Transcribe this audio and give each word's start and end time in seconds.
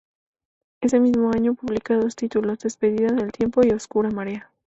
Ese 0.81 0.99
mismo 0.99 1.29
año 1.29 1.53
publica 1.53 1.95
dos 1.95 2.15
títulos, 2.15 2.57
"Despedida 2.57 3.09
en 3.09 3.19
el 3.19 3.31
tiempo" 3.31 3.61
y 3.63 3.69
"Oscura 3.69 4.09
marea". 4.09 4.51